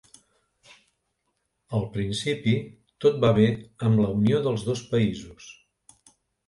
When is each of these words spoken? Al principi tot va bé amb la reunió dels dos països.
Al 1.79 1.85
principi 1.97 2.55
tot 3.07 3.21
va 3.27 3.33
bé 3.41 3.47
amb 3.55 4.03
la 4.05 4.09
reunió 4.11 4.45
dels 4.49 4.69
dos 4.73 4.85
països. 4.97 5.57